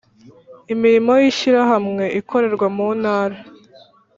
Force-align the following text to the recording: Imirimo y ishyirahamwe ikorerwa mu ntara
Imirimo 0.73 1.11
y 1.21 1.25
ishyirahamwe 1.31 2.03
ikorerwa 2.19 2.67
mu 2.77 2.87
ntara 2.99 3.37